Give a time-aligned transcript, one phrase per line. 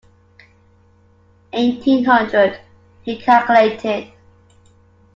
[1.53, 2.59] Eighteen hundred,
[3.03, 4.11] he calculated.